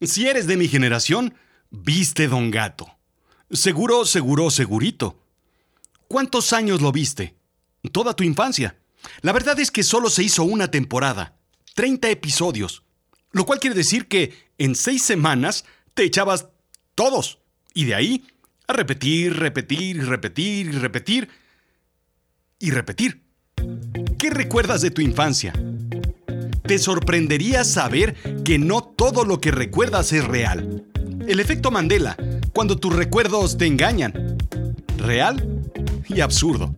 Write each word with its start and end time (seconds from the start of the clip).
Si 0.00 0.28
eres 0.28 0.46
de 0.46 0.56
mi 0.56 0.68
generación, 0.68 1.34
viste 1.70 2.28
Don 2.28 2.50
Gato. 2.50 2.86
Seguro, 3.50 4.04
seguro, 4.04 4.50
segurito. 4.50 5.20
¿Cuántos 6.06 6.52
años 6.52 6.80
lo 6.80 6.92
viste? 6.92 7.34
Toda 7.90 8.14
tu 8.14 8.22
infancia. 8.22 8.78
La 9.22 9.32
verdad 9.32 9.58
es 9.58 9.70
que 9.70 9.82
solo 9.82 10.08
se 10.08 10.22
hizo 10.22 10.44
una 10.44 10.70
temporada, 10.70 11.36
30 11.74 12.10
episodios, 12.10 12.84
lo 13.32 13.44
cual 13.44 13.58
quiere 13.58 13.74
decir 13.74 14.06
que 14.06 14.34
en 14.58 14.74
seis 14.74 15.02
semanas 15.02 15.64
te 15.94 16.04
echabas 16.04 16.48
todos. 16.94 17.40
Y 17.74 17.84
de 17.84 17.94
ahí 17.94 18.24
a 18.68 18.74
repetir, 18.74 19.36
repetir, 19.36 20.06
repetir, 20.06 20.80
repetir 20.80 21.28
y 22.60 22.70
repetir. 22.70 23.22
¿Qué 24.18 24.30
recuerdas 24.30 24.80
de 24.82 24.90
tu 24.90 25.00
infancia? 25.00 25.52
Te 26.68 26.78
sorprendería 26.78 27.64
saber 27.64 28.14
que 28.44 28.58
no 28.58 28.82
todo 28.82 29.24
lo 29.24 29.40
que 29.40 29.50
recuerdas 29.50 30.12
es 30.12 30.22
real. 30.22 30.84
El 31.26 31.40
efecto 31.40 31.70
Mandela, 31.70 32.14
cuando 32.52 32.76
tus 32.76 32.94
recuerdos 32.94 33.56
te 33.56 33.64
engañan. 33.64 34.36
Real 34.98 35.62
y 36.08 36.20
absurdo. 36.20 36.74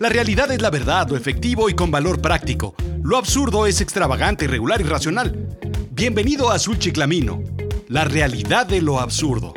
La 0.00 0.10
realidad 0.10 0.52
es 0.52 0.60
la 0.60 0.68
verdad, 0.68 1.08
lo 1.08 1.16
efectivo 1.16 1.70
y 1.70 1.74
con 1.74 1.90
valor 1.90 2.20
práctico. 2.20 2.74
Lo 3.02 3.16
absurdo 3.16 3.66
es 3.66 3.80
extravagante, 3.80 4.44
irregular 4.44 4.82
y 4.82 4.84
racional. 4.84 5.48
Bienvenido 5.92 6.50
a 6.50 6.56
Azul 6.56 6.78
Chiclamino, 6.78 7.42
la 7.88 8.04
realidad 8.04 8.66
de 8.66 8.82
lo 8.82 9.00
absurdo. 9.00 9.54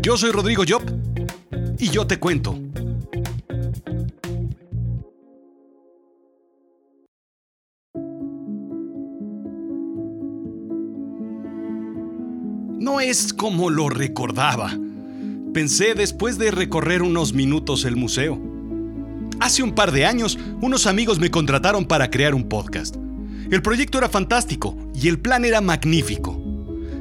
Yo 0.00 0.16
soy 0.16 0.30
Rodrigo 0.30 0.64
Job 0.66 0.82
y 1.78 1.90
yo 1.90 2.06
te 2.06 2.18
cuento. 2.18 2.61
Es 13.02 13.32
como 13.32 13.70
lo 13.70 13.88
recordaba. 13.88 14.78
Pensé 15.52 15.94
después 15.94 16.38
de 16.38 16.50
recorrer 16.50 17.02
unos 17.02 17.32
minutos 17.32 17.84
el 17.84 17.96
museo. 17.96 18.40
Hace 19.40 19.62
un 19.62 19.74
par 19.74 19.92
de 19.92 20.06
años, 20.06 20.38
unos 20.60 20.86
amigos 20.86 21.18
me 21.18 21.30
contrataron 21.30 21.84
para 21.84 22.10
crear 22.10 22.34
un 22.34 22.48
podcast. 22.48 22.96
El 23.50 23.60
proyecto 23.60 23.98
era 23.98 24.08
fantástico 24.08 24.76
y 24.94 25.08
el 25.08 25.18
plan 25.18 25.44
era 25.44 25.60
magnífico. 25.60 26.40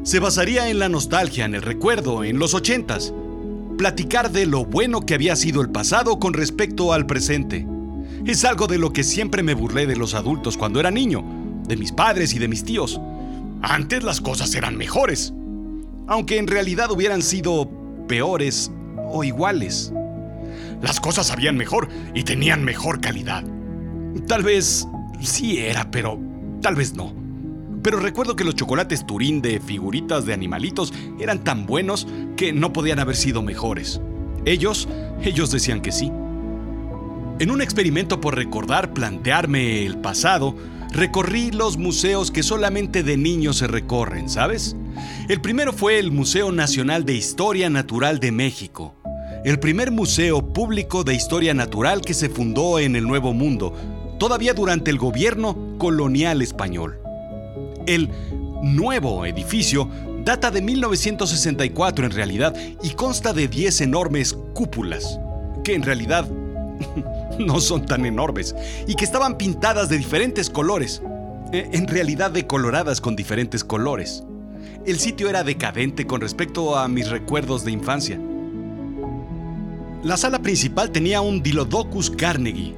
Se 0.04 0.20
basaría 0.20 0.70
en 0.70 0.80
la 0.80 0.90
nostalgia, 0.90 1.46
en 1.46 1.56
el 1.56 1.62
recuerdo, 1.62 2.24
en 2.24 2.40
los 2.40 2.56
ochentas. 2.56 3.14
Platicar 3.78 4.32
de 4.32 4.48
lo 4.48 4.66
bueno 4.66 5.02
que 5.02 5.14
había 5.14 5.36
sido 5.36 5.62
el 5.62 5.70
pasado 5.70 6.20
con 6.20 6.34
respecto 6.34 6.94
al 6.94 7.06
presente. 7.06 7.66
Es 8.26 8.44
algo 8.44 8.68
de 8.68 8.80
lo 8.80 8.92
que 8.92 9.04
siempre 9.04 9.44
me 9.44 9.54
burlé 9.54 9.86
de 9.86 9.96
los 9.96 10.16
adultos 10.16 10.58
cuando 10.58 10.80
era 10.80 10.90
niño, 10.90 11.24
de 11.68 11.78
mis 11.78 11.92
padres 11.92 12.34
y 12.34 12.40
de 12.40 12.48
mis 12.48 12.64
tíos. 12.64 13.00
Antes 13.62 14.04
las 14.04 14.20
cosas 14.20 14.54
eran 14.56 14.78
mejores 14.78 15.34
aunque 16.08 16.38
en 16.38 16.48
realidad 16.48 16.92
hubieran 16.92 17.22
sido 17.22 17.70
peores 18.08 18.72
o 19.12 19.24
iguales. 19.24 19.94
Las 20.82 21.00
cosas 21.00 21.32
habían 21.32 21.58
mejor 21.58 21.90
y 22.14 22.24
tenían 22.24 22.64
mejor 22.64 23.02
calidad. 23.02 23.44
Tal 24.28 24.44
vez 24.44 24.88
sí 25.22 25.60
era, 25.60 25.90
pero 25.92 26.20
tal 26.62 26.76
vez 26.76 26.96
no. 26.96 27.14
Pero 27.84 28.00
recuerdo 28.00 28.36
que 28.36 28.44
los 28.44 28.56
chocolates 28.56 29.06
Turín 29.06 29.42
de 29.42 29.60
figuritas 29.60 30.26
de 30.26 30.34
animalitos 30.34 30.94
eran 31.20 31.44
tan 31.44 31.66
buenos 31.66 32.08
que 32.38 32.54
no 32.54 32.74
podían 32.74 33.00
haber 33.00 33.16
sido 33.16 33.42
mejores. 33.42 34.02
Ellos, 34.46 34.88
ellos 35.24 35.52
decían 35.52 35.82
que 35.82 35.92
sí. 35.92 36.12
En 37.40 37.50
un 37.50 37.62
experimento 37.62 38.22
por 38.22 38.36
recordar, 38.36 38.94
plantearme 38.94 39.86
el 39.86 39.98
pasado, 39.98 40.56
recorrí 40.92 41.52
los 41.52 41.78
museos 41.78 42.32
que 42.32 42.44
solamente 42.44 43.04
de 43.04 43.18
niños 43.18 43.58
se 43.58 43.68
recorren, 43.68 44.30
¿sabes? 44.30 44.76
El 45.30 45.42
primero 45.42 45.74
fue 45.74 46.00
el 46.00 46.12
Museo 46.12 46.52
Nacional 46.52 47.06
de 47.06 47.14
Historia 47.14 47.70
Natural 47.70 48.20
de 48.20 48.32
México, 48.32 48.96
el 49.46 49.60
primer 49.60 49.92
museo 49.92 50.54
público 50.54 51.04
de 51.04 51.16
historia 51.16 51.54
natural 51.54 52.02
que 52.02 52.14
se 52.14 52.30
fundó 52.30 52.78
en 52.80 52.96
el 52.96 53.08
Nuevo 53.08 53.34
Mundo, 53.34 53.74
todavía 54.20 54.54
durante 54.54 54.92
el 54.92 54.98
gobierno 54.98 55.78
colonial 55.78 56.42
español. 56.42 57.00
El 57.88 58.10
nuevo 58.62 59.26
edificio 59.26 59.90
data 60.24 60.52
de 60.52 60.62
1964 60.62 62.06
en 62.06 62.12
realidad 62.12 62.56
y 62.84 62.92
consta 62.92 63.34
de 63.34 63.48
10 63.48 63.82
enormes 63.82 64.34
cúpulas, 64.54 65.20
que 65.64 65.74
en 65.74 65.82
realidad 65.82 66.30
no 67.40 67.60
son 67.60 67.86
tan 67.86 68.06
enormes, 68.06 68.56
y 68.88 68.96
que 68.96 69.06
estaban 69.06 69.38
pintadas 69.38 69.90
de 69.90 69.98
diferentes 69.98 70.50
colores, 70.50 71.02
e, 71.52 71.70
en 71.74 71.88
realidad 71.88 72.32
decoloradas 72.32 73.02
con 73.02 73.16
diferentes 73.16 73.64
colores. 73.64 74.24
El 74.86 75.00
sitio 75.00 75.30
era 75.30 75.44
decadente 75.44 76.08
con 76.08 76.22
respecto 76.22 76.78
a 76.78 76.88
mis 76.88 77.10
recuerdos 77.10 77.64
de 77.66 77.72
infancia. 77.72 78.20
La 80.04 80.18
sala 80.18 80.42
principal 80.42 80.92
tenía 80.92 81.22
un 81.22 81.44
Diplodocus 81.44 82.10
carnegie, 82.10 82.76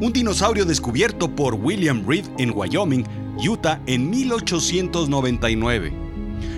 un 0.00 0.12
dinosaurio 0.12 0.64
descubierto 0.64 1.34
por 1.34 1.54
William 1.54 2.04
Reed 2.06 2.26
en 2.38 2.52
Wyoming, 2.54 3.04
Utah, 3.44 3.80
en 3.86 4.08
1899. 4.10 5.92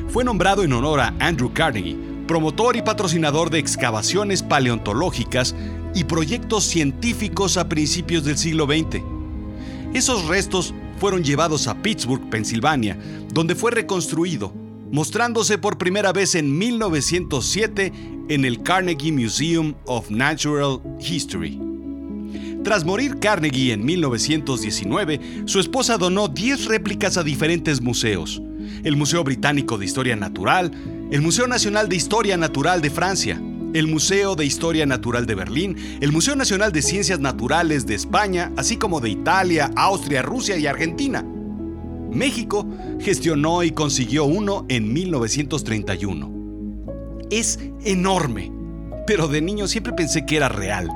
Fue 0.08 0.24
nombrado 0.24 0.62
en 0.62 0.74
honor 0.74 1.00
a 1.00 1.14
Andrew 1.20 1.50
Carnegie, 1.54 1.96
promotor 2.26 2.76
y 2.76 2.82
patrocinador 2.82 3.48
de 3.48 3.58
excavaciones 3.58 4.42
paleontológicas 4.42 5.54
y 5.94 6.04
proyectos 6.04 6.64
científicos 6.64 7.56
a 7.56 7.68
principios 7.68 8.24
del 8.24 8.38
siglo 8.38 8.66
XX. 8.66 9.02
Esos 9.94 10.26
restos 10.26 10.74
fueron 10.98 11.24
llevados 11.24 11.66
a 11.66 11.82
Pittsburgh, 11.82 12.28
Pensilvania, 12.30 12.98
donde 13.32 13.54
fue 13.54 13.70
reconstruido, 13.70 14.52
mostrándose 14.92 15.58
por 15.58 15.78
primera 15.78 16.12
vez 16.12 16.34
en 16.34 16.56
1907 16.56 17.92
en 18.28 18.44
el 18.44 18.62
Carnegie 18.62 19.12
Museum 19.12 19.74
of 19.86 20.10
Natural 20.10 20.80
History. 21.00 21.58
Tras 22.62 22.84
morir 22.84 23.18
Carnegie 23.18 23.72
en 23.72 23.84
1919, 23.84 25.20
su 25.46 25.60
esposa 25.60 25.96
donó 25.96 26.28
10 26.28 26.66
réplicas 26.66 27.16
a 27.16 27.22
diferentes 27.22 27.80
museos, 27.80 28.42
el 28.84 28.96
Museo 28.96 29.24
Británico 29.24 29.78
de 29.78 29.86
Historia 29.86 30.14
Natural, 30.14 30.70
el 31.10 31.22
Museo 31.22 31.48
Nacional 31.48 31.88
de 31.88 31.96
Historia 31.96 32.36
Natural 32.36 32.82
de 32.82 32.90
Francia, 32.90 33.40
el 33.72 33.86
Museo 33.86 34.34
de 34.34 34.44
Historia 34.44 34.84
Natural 34.86 35.26
de 35.26 35.34
Berlín, 35.34 35.76
el 36.00 36.12
Museo 36.12 36.34
Nacional 36.34 36.72
de 36.72 36.82
Ciencias 36.82 37.20
Naturales 37.20 37.86
de 37.86 37.94
España, 37.94 38.52
así 38.56 38.76
como 38.76 39.00
de 39.00 39.10
Italia, 39.10 39.70
Austria, 39.76 40.22
Rusia 40.22 40.56
y 40.56 40.66
Argentina. 40.66 41.24
México 42.10 42.66
gestionó 43.00 43.62
y 43.62 43.70
consiguió 43.70 44.24
uno 44.24 44.66
en 44.68 44.92
1931. 44.92 46.30
Es 47.30 47.60
enorme, 47.84 48.50
pero 49.06 49.28
de 49.28 49.40
niño 49.40 49.68
siempre 49.68 49.92
pensé 49.92 50.26
que 50.26 50.36
era 50.36 50.48
real. 50.48 50.88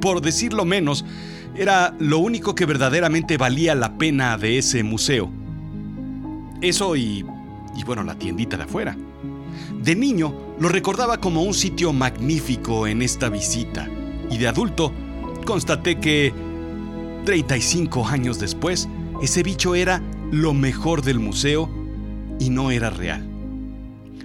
Por 0.00 0.22
decirlo 0.22 0.64
menos, 0.64 1.04
era 1.54 1.94
lo 1.98 2.18
único 2.18 2.54
que 2.54 2.64
verdaderamente 2.64 3.36
valía 3.36 3.74
la 3.74 3.98
pena 3.98 4.38
de 4.38 4.58
ese 4.58 4.82
museo. 4.82 5.30
Eso 6.62 6.96
y, 6.96 7.24
y 7.76 7.84
bueno, 7.84 8.02
la 8.02 8.18
tiendita 8.18 8.56
de 8.56 8.62
afuera. 8.62 8.96
De 9.82 9.94
niño 9.94 10.47
lo 10.60 10.68
recordaba 10.68 11.20
como 11.20 11.42
un 11.42 11.54
sitio 11.54 11.92
magnífico 11.92 12.86
en 12.86 13.02
esta 13.02 13.28
visita 13.28 13.88
y 14.30 14.38
de 14.38 14.48
adulto 14.48 14.92
constaté 15.44 16.00
que 16.00 16.32
35 17.24 18.08
años 18.08 18.40
después 18.40 18.88
ese 19.22 19.42
bicho 19.42 19.74
era 19.74 20.02
lo 20.32 20.54
mejor 20.54 21.02
del 21.02 21.20
museo 21.20 21.70
y 22.40 22.50
no 22.50 22.70
era 22.70 22.90
real. 22.90 23.24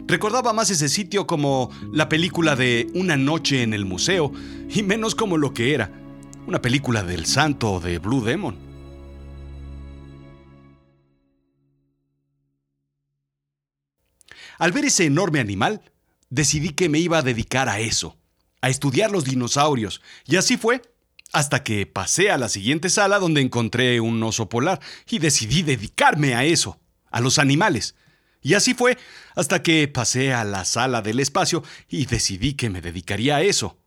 Recordaba 0.08 0.54
más 0.54 0.70
ese 0.70 0.90
sitio 0.90 1.26
como 1.26 1.70
la 1.92 2.10
película 2.10 2.56
de 2.56 2.90
Una 2.94 3.16
noche 3.16 3.64
en 3.64 3.74
el 3.74 3.86
museo 3.86 4.32
y 4.70 4.84
menos 4.84 5.16
como 5.16 5.38
lo 5.38 5.54
que 5.54 5.74
era, 5.74 5.92
una 6.46 6.62
película 6.62 7.04
del 7.04 7.26
santo 7.26 7.80
de 7.80 8.00
Blue 8.00 8.24
Demon. 8.24 8.58
Al 14.60 14.72
ver 14.72 14.86
ese 14.86 15.06
enorme 15.06 15.40
animal, 15.40 15.82
decidí 16.34 16.70
que 16.70 16.90
me 16.90 16.98
iba 16.98 17.20
a 17.20 17.22
dedicar 17.22 17.70
a 17.70 17.80
eso, 17.80 18.18
a 18.62 18.70
estudiar 18.70 19.12
los 19.12 19.24
dinosaurios, 19.24 20.02
y 20.26 20.38
así 20.38 20.58
fue, 20.58 20.82
hasta 21.32 21.64
que 21.64 21.86
pasé 21.86 22.32
a 22.32 22.38
la 22.38 22.50
siguiente 22.50 22.90
sala 22.90 23.20
donde 23.20 23.42
encontré 23.42 24.00
un 24.02 24.22
oso 24.24 24.50
polar 24.50 24.80
y 25.10 25.20
decidí 25.20 25.62
dedicarme 25.62 26.34
a 26.34 26.44
eso, 26.44 26.80
a 27.12 27.22
los 27.22 27.38
animales. 27.38 27.96
Y 28.42 28.56
así 28.56 28.74
fue 28.74 28.98
hasta 29.36 29.64
que 29.64 29.88
pasé 29.88 30.34
a 30.34 30.44
la 30.44 30.66
sala 30.66 31.02
del 31.02 31.20
espacio 31.20 31.64
y 31.88 32.06
decidí 32.06 32.54
que 32.54 32.70
me 32.70 32.82
dedicaría 32.82 33.38
a 33.38 33.42
eso. 33.42 33.78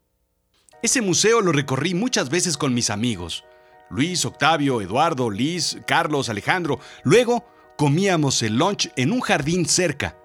Ese 0.81 1.01
museo 1.01 1.41
lo 1.41 1.51
recorrí 1.51 1.93
muchas 1.93 2.29
veces 2.29 2.57
con 2.57 2.73
mis 2.73 2.89
amigos. 2.89 3.43
Luis, 3.89 4.25
Octavio, 4.25 4.81
Eduardo, 4.81 5.29
Liz, 5.29 5.77
Carlos, 5.85 6.29
Alejandro. 6.29 6.79
Luego 7.03 7.45
comíamos 7.77 8.41
el 8.41 8.57
lunch 8.57 8.89
en 8.95 9.11
un 9.11 9.21
jardín 9.21 9.65
cerca. 9.67 10.17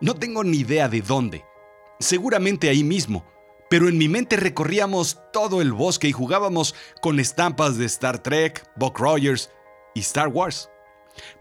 No 0.00 0.14
tengo 0.14 0.42
ni 0.44 0.58
idea 0.58 0.88
de 0.88 1.00
dónde. 1.00 1.49
Seguramente 2.00 2.68
ahí 2.68 2.82
mismo. 2.82 3.24
Pero 3.68 3.88
en 3.88 3.98
mi 3.98 4.08
mente 4.08 4.36
recorríamos 4.36 5.20
todo 5.32 5.62
el 5.62 5.72
bosque 5.72 6.08
y 6.08 6.12
jugábamos 6.12 6.74
con 7.00 7.20
estampas 7.20 7.78
de 7.78 7.86
Star 7.86 8.18
Trek, 8.18 8.66
Buck 8.74 8.98
Rogers 8.98 9.52
y 9.94 10.00
Star 10.00 10.26
Wars. 10.26 10.68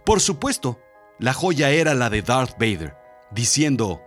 Por 0.06 0.20
supuesto, 0.20 0.80
la 1.18 1.34
joya 1.34 1.72
era 1.72 1.96
la 1.96 2.12
de 2.12 2.22
Darth 2.22 2.54
Vader, 2.60 2.96
diciendo, 3.32 4.04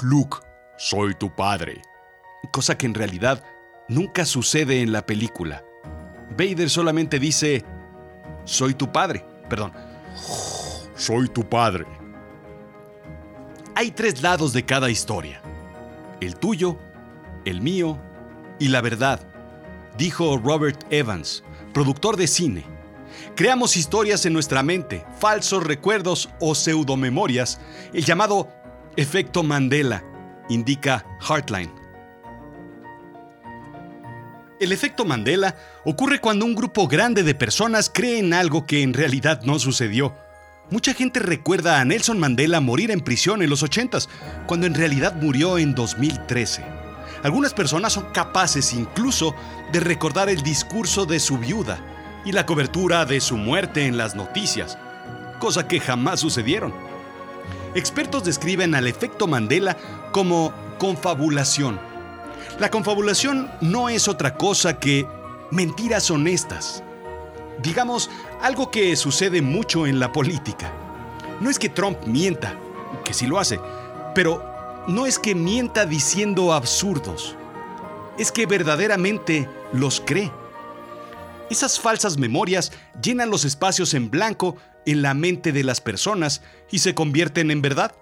Luke, 0.00 0.38
soy 0.78 1.14
tu 1.14 1.34
padre. 1.34 1.82
Cosa 2.52 2.78
que 2.78 2.86
en 2.86 2.94
realidad 2.94 3.44
nunca 3.88 4.24
sucede 4.24 4.80
en 4.80 4.92
la 4.92 5.04
película. 5.04 5.62
Vader 6.30 6.70
solamente 6.70 7.18
dice, 7.18 7.64
soy 8.44 8.72
tu 8.72 8.90
padre. 8.90 9.26
Perdón, 9.50 9.72
soy 10.94 11.28
tu 11.28 11.46
padre. 11.48 11.84
Hay 13.78 13.92
tres 13.92 14.22
lados 14.22 14.52
de 14.52 14.64
cada 14.64 14.90
historia. 14.90 15.40
El 16.20 16.34
tuyo, 16.34 16.80
el 17.44 17.60
mío 17.60 17.96
y 18.58 18.70
la 18.70 18.80
verdad, 18.80 19.20
dijo 19.96 20.36
Robert 20.36 20.84
Evans, 20.90 21.44
productor 21.72 22.16
de 22.16 22.26
cine. 22.26 22.64
Creamos 23.36 23.76
historias 23.76 24.26
en 24.26 24.32
nuestra 24.32 24.64
mente, 24.64 25.06
falsos 25.20 25.62
recuerdos 25.62 26.28
o 26.40 26.56
pseudomemorias, 26.56 27.60
el 27.92 28.04
llamado 28.04 28.48
efecto 28.96 29.44
Mandela, 29.44 30.02
indica 30.48 31.06
Heartline. 31.20 31.70
El 34.58 34.72
efecto 34.72 35.04
Mandela 35.04 35.54
ocurre 35.84 36.20
cuando 36.20 36.46
un 36.46 36.56
grupo 36.56 36.88
grande 36.88 37.22
de 37.22 37.36
personas 37.36 37.88
cree 37.94 38.18
en 38.18 38.34
algo 38.34 38.66
que 38.66 38.82
en 38.82 38.92
realidad 38.92 39.42
no 39.42 39.60
sucedió. 39.60 40.16
Mucha 40.70 40.94
gente 40.94 41.20
recuerda 41.20 41.80
a 41.80 41.84
Nelson 41.84 42.18
Mandela 42.18 42.60
morir 42.60 42.90
en 42.90 43.00
prisión 43.00 43.42
en 43.42 43.50
los 43.50 43.62
80 43.62 43.98
cuando 44.46 44.66
en 44.66 44.74
realidad 44.74 45.14
murió 45.14 45.58
en 45.58 45.74
2013. 45.74 46.64
Algunas 47.22 47.54
personas 47.54 47.94
son 47.94 48.04
capaces 48.12 48.72
incluso 48.72 49.34
de 49.72 49.80
recordar 49.80 50.28
el 50.28 50.42
discurso 50.42 51.06
de 51.06 51.20
su 51.20 51.38
viuda 51.38 51.78
y 52.24 52.32
la 52.32 52.46
cobertura 52.46 53.04
de 53.06 53.20
su 53.20 53.36
muerte 53.36 53.86
en 53.86 53.96
las 53.96 54.14
noticias, 54.14 54.78
cosa 55.38 55.66
que 55.66 55.80
jamás 55.80 56.20
sucedieron. 56.20 56.72
Expertos 57.74 58.24
describen 58.24 58.74
al 58.74 58.86
efecto 58.86 59.26
Mandela 59.26 59.76
como 60.12 60.52
confabulación 60.78 61.80
la 62.58 62.70
confabulación 62.70 63.48
no 63.60 63.88
es 63.88 64.08
otra 64.08 64.36
cosa 64.36 64.80
que 64.80 65.06
mentiras 65.52 66.10
honestas. 66.10 66.82
Digamos, 67.62 68.10
algo 68.40 68.70
que 68.70 68.94
sucede 68.96 69.42
mucho 69.42 69.86
en 69.86 70.00
la 70.00 70.12
política. 70.12 70.72
No 71.40 71.50
es 71.50 71.58
que 71.58 71.68
Trump 71.68 71.98
mienta, 72.06 72.54
que 73.04 73.14
sí 73.14 73.26
lo 73.26 73.38
hace, 73.38 73.60
pero 74.14 74.42
no 74.88 75.06
es 75.06 75.18
que 75.18 75.34
mienta 75.34 75.86
diciendo 75.86 76.52
absurdos. 76.52 77.36
Es 78.18 78.32
que 78.32 78.46
verdaderamente 78.46 79.48
los 79.72 80.00
cree. 80.04 80.32
Esas 81.50 81.80
falsas 81.80 82.18
memorias 82.18 82.72
llenan 83.02 83.30
los 83.30 83.44
espacios 83.44 83.94
en 83.94 84.10
blanco 84.10 84.56
en 84.86 85.02
la 85.02 85.14
mente 85.14 85.52
de 85.52 85.64
las 85.64 85.80
personas 85.80 86.42
y 86.70 86.78
se 86.78 86.94
convierten 86.94 87.50
en 87.50 87.62
verdad. 87.62 87.94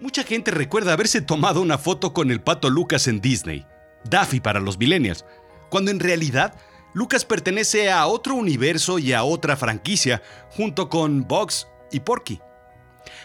Mucha 0.00 0.24
gente 0.24 0.50
recuerda 0.50 0.92
haberse 0.92 1.20
tomado 1.20 1.60
una 1.60 1.78
foto 1.78 2.12
con 2.12 2.30
el 2.30 2.40
pato 2.40 2.68
Lucas 2.68 3.06
en 3.06 3.20
Disney, 3.20 3.66
Daffy 4.04 4.40
para 4.40 4.60
los 4.60 4.78
millennials, 4.78 5.24
cuando 5.70 5.90
en 5.90 6.00
realidad 6.00 6.54
Lucas 6.94 7.24
pertenece 7.24 7.90
a 7.90 8.06
otro 8.06 8.36
universo 8.36 9.00
y 9.00 9.12
a 9.12 9.24
otra 9.24 9.56
franquicia, 9.56 10.22
junto 10.50 10.88
con 10.88 11.26
Bugs 11.26 11.66
y 11.90 12.00
Porky. 12.00 12.40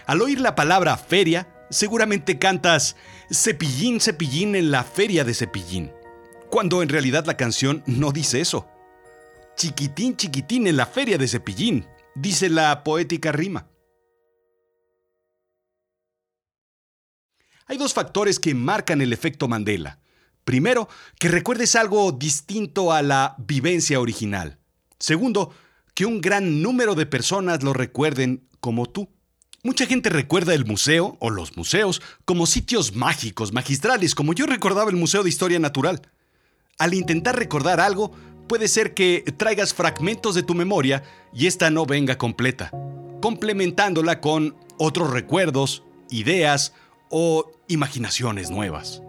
Al 0.07 0.21
oír 0.21 0.41
la 0.41 0.55
palabra 0.55 0.97
feria, 0.97 1.47
seguramente 1.69 2.39
cantas 2.39 2.95
Cepillín, 3.31 4.01
Cepillín 4.01 4.55
en 4.55 4.71
la 4.71 4.83
feria 4.83 5.23
de 5.23 5.35
Cepillín, 5.35 5.91
cuando 6.49 6.81
en 6.81 6.89
realidad 6.89 7.25
la 7.27 7.37
canción 7.37 7.83
no 7.85 8.11
dice 8.11 8.41
eso. 8.41 8.67
Chiquitín, 9.55 10.17
chiquitín 10.17 10.65
en 10.65 10.75
la 10.75 10.87
feria 10.87 11.19
de 11.19 11.27
Cepillín, 11.27 11.85
dice 12.15 12.49
la 12.49 12.83
poética 12.83 13.31
rima. 13.31 13.67
Hay 17.67 17.77
dos 17.77 17.93
factores 17.93 18.39
que 18.39 18.55
marcan 18.55 18.99
el 18.99 19.13
efecto 19.13 19.47
Mandela. 19.47 19.99
Primero, 20.49 20.89
que 21.19 21.27
recuerdes 21.27 21.75
algo 21.75 22.11
distinto 22.11 22.91
a 22.91 23.03
la 23.03 23.35
vivencia 23.37 23.99
original. 23.99 24.57
Segundo, 24.97 25.53
que 25.93 26.07
un 26.07 26.21
gran 26.21 26.63
número 26.63 26.95
de 26.95 27.05
personas 27.05 27.61
lo 27.61 27.71
recuerden 27.71 28.47
como 28.59 28.87
tú. 28.87 29.09
Mucha 29.61 29.85
gente 29.85 30.09
recuerda 30.09 30.55
el 30.55 30.65
museo 30.65 31.17
o 31.19 31.29
los 31.29 31.55
museos 31.55 32.01
como 32.25 32.47
sitios 32.47 32.95
mágicos, 32.95 33.53
magistrales, 33.53 34.15
como 34.15 34.33
yo 34.33 34.47
recordaba 34.47 34.89
el 34.89 34.95
Museo 34.95 35.21
de 35.21 35.29
Historia 35.29 35.59
Natural. 35.59 36.01
Al 36.79 36.95
intentar 36.95 37.37
recordar 37.37 37.79
algo, 37.79 38.11
puede 38.47 38.67
ser 38.67 38.95
que 38.95 39.23
traigas 39.37 39.75
fragmentos 39.75 40.33
de 40.33 40.41
tu 40.41 40.55
memoria 40.55 41.03
y 41.31 41.45
esta 41.45 41.69
no 41.69 41.85
venga 41.85 42.17
completa, 42.17 42.71
complementándola 43.21 44.19
con 44.19 44.55
otros 44.79 45.11
recuerdos, 45.11 45.83
ideas 46.09 46.73
o 47.11 47.51
imaginaciones 47.67 48.49
nuevas. 48.49 49.03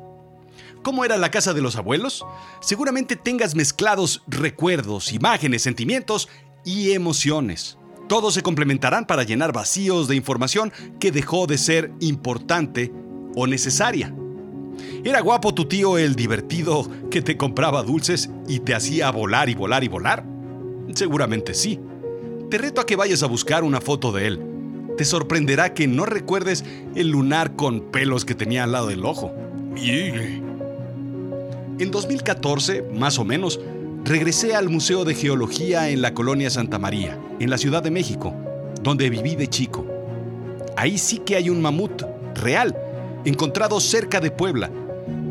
¿Cómo 0.83 1.05
era 1.05 1.19
la 1.19 1.31
casa 1.31 1.53
de 1.53 1.61
los 1.61 1.77
abuelos? 1.77 2.25
Seguramente 2.61 3.17
tengas 3.17 3.55
mezclados 3.55 4.23
recuerdos, 4.27 5.13
imágenes, 5.13 5.63
sentimientos 5.63 6.29
y 6.65 6.93
emociones. 6.93 7.79
Todos 8.09 8.35
se 8.35 8.43
complementarán 8.43 9.07
para 9.07 9.23
llenar 9.23 9.53
vacíos 9.53 10.09
de 10.09 10.17
información 10.17 10.73
que 10.99 11.13
dejó 11.13 11.47
de 11.47 11.59
ser 11.59 11.93
importante 12.01 12.93
o 13.37 13.47
necesaria. 13.47 14.15
¿Era 15.05 15.21
guapo 15.21 15.55
tu 15.55 15.67
tío 15.67 15.99
el 15.99 16.17
divertido 16.17 16.91
que 17.11 17.23
te 17.23 17.37
compraba 17.37 17.83
dulces 17.83 18.31
y 18.49 18.61
te 18.61 18.75
hacía 18.75 19.11
volar 19.11 19.49
y 19.49 19.55
volar 19.55 19.85
y 19.85 19.89
volar? 19.89 20.25
Seguramente 20.95 21.55
sí. 21.55 21.79
Te 22.51 22.59
reto 22.59 22.81
a 22.81 22.87
que 22.87 22.97
vayas 22.97 23.23
a 23.23 23.27
buscar 23.27 23.63
una 23.63 23.81
foto 23.81 24.11
de 24.13 24.27
él 24.27 24.51
te 25.01 25.07
sorprenderá 25.07 25.73
que 25.73 25.87
no 25.87 26.05
recuerdes 26.05 26.63
el 26.95 27.09
lunar 27.09 27.57
con 27.57 27.91
pelos 27.91 28.27
que 28.27 28.35
tenía 28.35 28.65
al 28.65 28.73
lado 28.73 28.89
del 28.89 29.07
ojo. 29.07 29.33
En 31.81 31.91
2014, 31.91 32.83
más 32.93 33.19
o 33.19 33.25
menos, 33.25 33.59
regresé 34.05 34.55
al 34.55 34.69
Museo 34.69 35.07
de 35.07 35.15
Geología 35.15 35.89
en 35.89 36.03
la 36.03 36.13
colonia 36.13 36.51
Santa 36.51 36.79
María, 36.79 37.19
en 37.41 37.49
la 37.49 37.57
Ciudad 37.57 37.83
de 37.83 37.91
México, 37.91 38.35
donde 38.83 39.09
viví 39.09 39.35
de 39.35 39.47
chico. 39.47 39.87
Ahí 40.77 40.99
sí 40.99 41.21
que 41.21 41.37
hay 41.37 41.49
un 41.49 41.63
mamut 41.63 42.03
real, 42.35 42.77
encontrado 43.25 43.81
cerca 43.81 44.21
de 44.21 44.31
Puebla, 44.31 44.71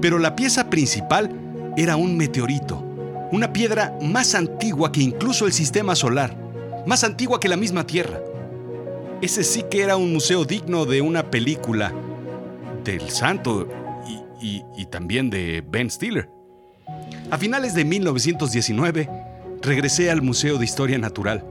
pero 0.01 0.17
la 0.17 0.35
pieza 0.35 0.71
principal 0.71 1.29
era 1.77 1.97
un 1.97 2.17
meteorito, 2.17 2.83
una 3.31 3.53
piedra 3.53 3.95
más 4.01 4.33
antigua 4.33 4.91
que 4.91 5.01
incluso 5.01 5.45
el 5.45 5.53
sistema 5.53 5.95
solar, 5.95 6.35
más 6.87 7.03
antigua 7.03 7.39
que 7.39 7.47
la 7.47 7.57
misma 7.57 7.85
Tierra. 7.85 8.21
Ese 9.21 9.43
sí 9.43 9.65
que 9.69 9.83
era 9.83 9.97
un 9.97 10.11
museo 10.11 10.45
digno 10.45 10.87
de 10.87 11.01
una 11.01 11.29
película 11.29 11.93
del 12.83 13.07
santo 13.11 13.67
y, 14.41 14.85
también 14.87 15.29
de 15.29 15.63
Ben 15.69 15.91
Stiller. 15.91 16.38
A 17.31 17.37
finales 17.37 17.73
de 17.73 17.85
1919, 17.85 19.09
regresé 19.61 20.09
al 20.09 20.21
Museo 20.21 20.57
de 20.57 20.65
Historia 20.65 20.97
Natural. 20.97 21.43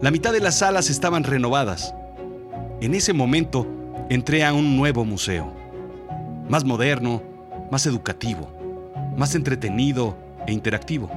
La 0.00 0.10
mitad 0.10 0.32
de 0.32 0.40
las 0.40 0.58
salas 0.58 0.90
estaban 0.90 1.24
renovadas. 1.24 1.94
En 2.80 2.94
ese 2.94 3.12
momento, 3.12 3.66
entré 4.10 4.44
a 4.44 4.52
un 4.52 4.76
nuevo 4.76 5.04
museo. 5.04 5.52
Más 6.48 6.64
moderno, 6.64 7.22
más 7.70 7.86
educativo, 7.86 8.50
más 9.16 9.34
entretenido 9.34 10.16
e 10.46 10.52
interactivo. 10.52 11.10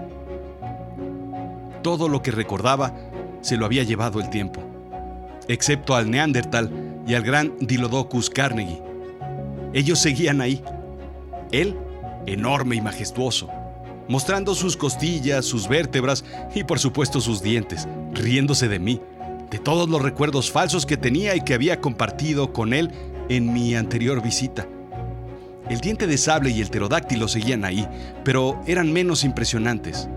Todo 1.81 2.09
lo 2.09 2.21
que 2.21 2.31
recordaba 2.31 2.93
se 3.41 3.57
lo 3.57 3.65
había 3.65 3.83
llevado 3.83 4.19
el 4.19 4.29
tiempo 4.29 4.61
excepto 5.47 5.95
al 5.95 6.09
Neandertal 6.09 6.71
y 7.07 7.13
al 7.13 7.23
gran 7.23 7.53
Diplodocus 7.59 8.29
Carnegie. 8.29 8.81
Ellos 9.73 9.99
seguían 9.99 10.41
ahí. 10.41 10.61
Él, 11.51 11.75
enorme 12.25 12.75
y 12.75 12.81
majestuoso, 12.81 13.49
mostrando 14.07 14.55
sus 14.55 14.77
costillas, 14.77 15.45
sus 15.45 15.67
vértebras 15.67 16.23
y 16.55 16.63
por 16.63 16.79
supuesto 16.79 17.21
sus 17.21 17.41
dientes, 17.41 17.87
riéndose 18.13 18.67
de 18.67 18.79
mí, 18.79 19.01
de 19.49 19.59
todos 19.59 19.89
los 19.89 20.01
recuerdos 20.01 20.51
falsos 20.51 20.85
que 20.85 20.97
tenía 20.97 21.35
y 21.35 21.41
que 21.41 21.53
había 21.53 21.81
compartido 21.81 22.53
con 22.53 22.73
él 22.73 22.91
en 23.29 23.53
mi 23.53 23.75
anterior 23.75 24.21
visita. 24.21 24.67
El 25.69 25.81
diente 25.81 26.07
de 26.07 26.17
sable 26.17 26.49
y 26.49 26.61
el 26.61 26.69
pterodáctilo 26.69 27.27
seguían 27.27 27.65
ahí, 27.65 27.87
pero 28.23 28.61
eran 28.67 28.93
menos 28.93 29.23
impresionantes. 29.23 30.07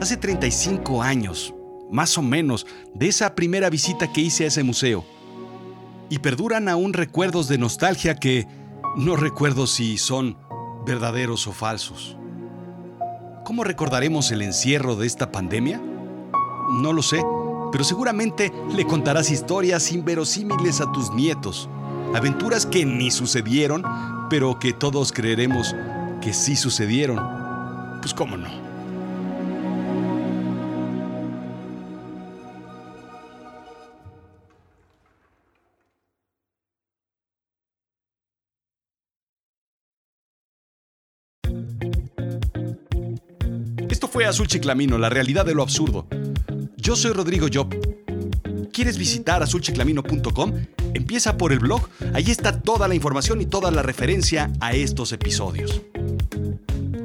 Hace 0.00 0.16
35 0.16 1.02
años, 1.02 1.54
más 1.90 2.18
o 2.18 2.22
menos, 2.22 2.66
de 2.94 3.08
esa 3.08 3.34
primera 3.34 3.70
visita 3.70 4.12
que 4.12 4.20
hice 4.20 4.44
a 4.44 4.48
ese 4.48 4.62
museo. 4.62 5.04
Y 6.10 6.18
perduran 6.18 6.68
aún 6.68 6.92
recuerdos 6.92 7.48
de 7.48 7.58
nostalgia 7.58 8.16
que 8.16 8.46
no 8.96 9.16
recuerdo 9.16 9.66
si 9.66 9.96
son 9.96 10.36
verdaderos 10.84 11.46
o 11.46 11.52
falsos. 11.52 12.16
¿Cómo 13.44 13.64
recordaremos 13.64 14.30
el 14.32 14.42
encierro 14.42 14.96
de 14.96 15.06
esta 15.06 15.32
pandemia? 15.32 15.80
No 16.72 16.92
lo 16.92 17.02
sé, 17.02 17.22
pero 17.72 17.84
seguramente 17.84 18.52
le 18.74 18.86
contarás 18.86 19.30
historias 19.30 19.90
inverosímiles 19.92 20.80
a 20.80 20.92
tus 20.92 21.12
nietos, 21.12 21.68
aventuras 22.14 22.66
que 22.66 22.84
ni 22.84 23.10
sucedieron, 23.10 23.82
pero 24.28 24.58
que 24.58 24.72
todos 24.72 25.10
creeremos 25.10 25.74
que 26.20 26.34
sí 26.34 26.54
sucedieron. 26.54 27.18
Pues 28.00 28.14
cómo 28.14 28.36
no. 28.36 28.69
Fue 44.10 44.26
Azul 44.26 44.48
Chiclamino, 44.48 44.98
la 44.98 45.08
realidad 45.08 45.46
de 45.46 45.54
lo 45.54 45.62
absurdo. 45.62 46.06
Yo 46.76 46.96
soy 46.96 47.12
Rodrigo 47.12 47.46
Job. 47.52 47.68
¿Quieres 48.72 48.98
visitar 48.98 49.42
azulchiclamino.com? 49.42 50.52
Empieza 50.94 51.36
por 51.36 51.52
el 51.52 51.60
blog, 51.60 51.88
ahí 52.12 52.30
está 52.30 52.60
toda 52.60 52.88
la 52.88 52.96
información 52.96 53.40
y 53.40 53.46
toda 53.46 53.70
la 53.70 53.82
referencia 53.82 54.50
a 54.60 54.72
estos 54.72 55.12
episodios. 55.12 55.82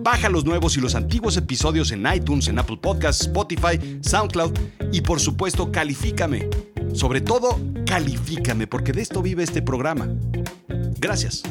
Baja 0.02 0.30
los 0.30 0.46
nuevos 0.46 0.78
y 0.78 0.82
los 0.82 0.96
antiguos 0.96 1.38
episodios 1.38 1.92
en 1.92 2.06
iTunes, 2.12 2.48
en 2.48 2.58
Apple 2.58 2.80
Podcasts, 2.82 3.24
Spotify, 3.24 4.00
SoundCloud 4.02 4.54
y 4.92 5.02
por 5.02 5.20
supuesto 5.20 5.72
califícame. 5.72 6.50
Sobre 6.94 7.22
todo, 7.22 7.60
califícame 7.86 8.66
porque 8.66 8.94
de 8.94 9.02
esto 9.02 9.22
vive 9.22 9.44
este 9.44 9.62
programa. 9.62 10.08
Gracias. 11.00 11.44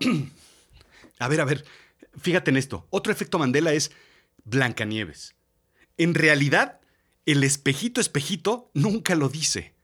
A 1.18 1.28
ver, 1.28 1.40
a 1.40 1.44
ver, 1.46 1.64
fíjate 2.20 2.50
en 2.50 2.58
esto. 2.58 2.86
Otro 2.90 3.10
efecto 3.10 3.38
Mandela 3.38 3.72
es 3.72 3.90
Blancanieves. 4.44 5.34
En 5.96 6.14
realidad, 6.14 6.80
el 7.24 7.42
espejito 7.42 8.00
espejito 8.00 8.70
nunca 8.74 9.14
lo 9.14 9.28
dice. 9.28 9.74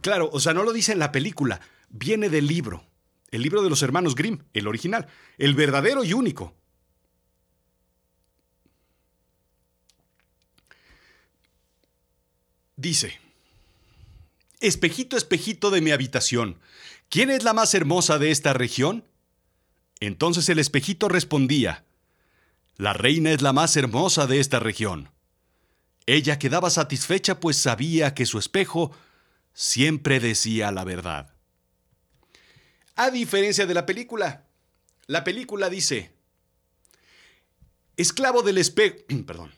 Claro, 0.00 0.30
o 0.32 0.40
sea, 0.40 0.54
no 0.54 0.62
lo 0.62 0.72
dice 0.72 0.92
en 0.92 0.98
la 0.98 1.12
película, 1.12 1.60
viene 1.90 2.30
del 2.30 2.46
libro. 2.46 2.86
El 3.30 3.42
libro 3.42 3.62
de 3.62 3.70
los 3.70 3.82
hermanos 3.82 4.14
Grimm, 4.14 4.44
el 4.54 4.66
original, 4.66 5.06
el 5.38 5.54
verdadero 5.54 6.04
y 6.04 6.14
único. 6.14 6.56
Dice, 12.76 13.20
Espejito, 14.60 15.16
espejito 15.16 15.70
de 15.70 15.80
mi 15.80 15.90
habitación, 15.90 16.60
¿quién 17.08 17.30
es 17.30 17.44
la 17.44 17.54
más 17.54 17.74
hermosa 17.74 18.18
de 18.18 18.30
esta 18.30 18.52
región? 18.52 19.04
Entonces 20.00 20.48
el 20.50 20.58
espejito 20.58 21.08
respondía, 21.08 21.86
La 22.76 22.92
reina 22.92 23.30
es 23.30 23.40
la 23.40 23.54
más 23.54 23.76
hermosa 23.76 24.26
de 24.26 24.38
esta 24.38 24.58
región. 24.58 25.10
Ella 26.04 26.38
quedaba 26.38 26.68
satisfecha 26.68 27.40
pues 27.40 27.56
sabía 27.56 28.12
que 28.14 28.26
su 28.26 28.38
espejo 28.38 28.92
siempre 29.54 30.20
decía 30.20 30.70
la 30.72 30.84
verdad. 30.84 31.34
A 32.96 33.10
diferencia 33.10 33.64
de 33.64 33.74
la 33.74 33.86
película, 33.86 34.44
la 35.06 35.24
película 35.24 35.70
dice, 35.70 36.12
Esclavo 37.96 38.42
del 38.42 38.58
espejo, 38.58 38.96
perdón, 39.26 39.52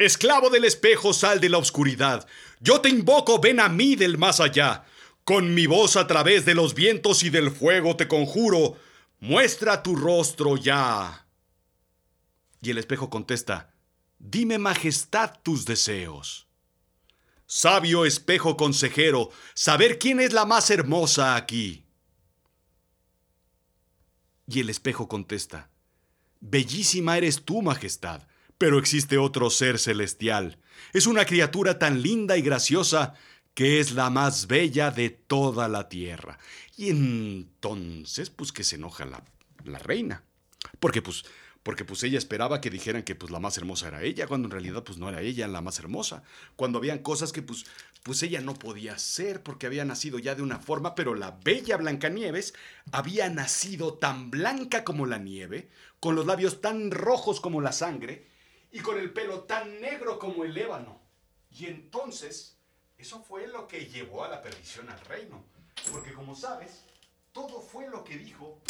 Esclavo 0.00 0.48
del 0.48 0.64
espejo, 0.64 1.12
sal 1.12 1.40
de 1.40 1.50
la 1.50 1.58
oscuridad. 1.58 2.26
Yo 2.58 2.80
te 2.80 2.88
invoco, 2.88 3.38
ven 3.38 3.60
a 3.60 3.68
mí 3.68 3.96
del 3.96 4.16
más 4.16 4.40
allá. 4.40 4.86
Con 5.24 5.52
mi 5.52 5.66
voz 5.66 5.96
a 5.96 6.06
través 6.06 6.46
de 6.46 6.54
los 6.54 6.72
vientos 6.72 7.22
y 7.22 7.28
del 7.28 7.50
fuego 7.50 7.96
te 7.96 8.08
conjuro, 8.08 8.78
muestra 9.18 9.82
tu 9.82 9.94
rostro 9.96 10.56
ya. 10.56 11.26
Y 12.62 12.70
el 12.70 12.78
espejo 12.78 13.10
contesta, 13.10 13.74
dime 14.18 14.56
majestad 14.56 15.34
tus 15.42 15.66
deseos. 15.66 16.46
Sabio 17.44 18.06
espejo 18.06 18.56
consejero, 18.56 19.30
saber 19.52 19.98
quién 19.98 20.18
es 20.20 20.32
la 20.32 20.46
más 20.46 20.70
hermosa 20.70 21.36
aquí. 21.36 21.84
Y 24.46 24.60
el 24.60 24.70
espejo 24.70 25.08
contesta, 25.08 25.68
bellísima 26.40 27.18
eres 27.18 27.44
tú, 27.44 27.60
majestad, 27.60 28.29
pero 28.60 28.78
existe 28.78 29.16
otro 29.16 29.48
ser 29.48 29.78
celestial. 29.78 30.58
Es 30.92 31.06
una 31.06 31.24
criatura 31.24 31.78
tan 31.78 32.02
linda 32.02 32.36
y 32.36 32.42
graciosa 32.42 33.14
que 33.54 33.80
es 33.80 33.92
la 33.92 34.10
más 34.10 34.48
bella 34.48 34.90
de 34.90 35.08
toda 35.08 35.66
la 35.66 35.88
tierra. 35.88 36.38
Y 36.76 36.90
entonces, 36.90 38.28
pues 38.28 38.52
que 38.52 38.62
se 38.62 38.76
enoja 38.76 39.06
la, 39.06 39.24
la 39.64 39.78
reina. 39.78 40.24
Porque 40.78 41.00
pues, 41.00 41.24
porque 41.62 41.86
pues 41.86 42.02
ella 42.02 42.18
esperaba 42.18 42.60
que 42.60 42.68
dijeran 42.68 43.02
que 43.02 43.14
pues 43.14 43.32
la 43.32 43.40
más 43.40 43.56
hermosa 43.56 43.88
era 43.88 44.02
ella, 44.02 44.26
cuando 44.26 44.48
en 44.48 44.52
realidad 44.52 44.84
pues 44.84 44.98
no 44.98 45.08
era 45.08 45.22
ella 45.22 45.48
la 45.48 45.62
más 45.62 45.78
hermosa. 45.78 46.22
Cuando 46.54 46.76
habían 46.76 46.98
cosas 46.98 47.32
que 47.32 47.40
pues, 47.40 47.64
pues 48.02 48.22
ella 48.22 48.42
no 48.42 48.52
podía 48.52 48.92
hacer 48.92 49.42
porque 49.42 49.68
había 49.68 49.86
nacido 49.86 50.18
ya 50.18 50.34
de 50.34 50.42
una 50.42 50.58
forma, 50.58 50.94
pero 50.94 51.14
la 51.14 51.30
bella 51.42 51.78
Blancanieves 51.78 52.52
había 52.92 53.30
nacido 53.30 53.94
tan 53.94 54.30
blanca 54.30 54.84
como 54.84 55.06
la 55.06 55.16
nieve, 55.16 55.70
con 55.98 56.14
los 56.14 56.26
labios 56.26 56.60
tan 56.60 56.90
rojos 56.90 57.40
como 57.40 57.62
la 57.62 57.72
sangre 57.72 58.28
y 58.72 58.80
con 58.80 58.98
el 58.98 59.12
pelo 59.12 59.44
tan 59.44 59.80
negro 59.80 60.18
como 60.18 60.44
el 60.44 60.56
ébano. 60.56 61.00
Y 61.50 61.66
entonces 61.66 62.56
eso 62.98 63.22
fue 63.22 63.46
lo 63.46 63.66
que 63.66 63.86
llevó 63.86 64.24
a 64.24 64.28
la 64.28 64.42
perdición 64.42 64.88
al 64.88 65.00
reino. 65.06 65.42
Porque 65.90 66.12
como 66.12 66.34
sabes, 66.34 66.84
todo 67.32 67.60
fue 67.60 67.88
lo 67.88 68.04
que 68.04 68.16
dijo 68.18 68.60